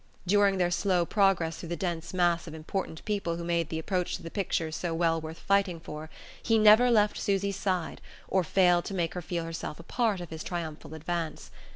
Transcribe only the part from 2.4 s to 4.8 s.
of important people who made the approach to the pictures